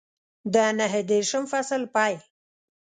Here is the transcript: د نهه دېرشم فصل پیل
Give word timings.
د 0.53 0.55
نهه 0.77 1.01
دېرشم 1.09 1.43
فصل 1.51 1.81
پیل 1.95 2.19